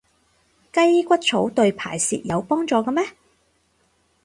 [0.73, 3.03] 雞骨草對排泄有幫助嘅咩？